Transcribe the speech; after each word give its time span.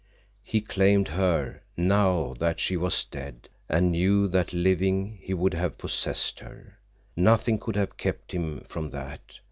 He 0.41 0.61
claimed 0.61 1.09
her, 1.09 1.61
now 1.77 2.33
that 2.39 2.59
she 2.59 2.75
was 2.75 3.03
dead, 3.05 3.49
and 3.69 3.91
knew 3.91 4.27
that 4.29 4.51
living 4.51 5.19
he 5.21 5.35
would 5.35 5.53
have 5.53 5.77
possessed 5.77 6.39
her. 6.39 6.79
Nothing 7.15 7.59
could 7.59 7.75
have 7.75 7.97
kept 7.97 8.31
him 8.31 8.61
from 8.61 8.89
that. 8.89 9.37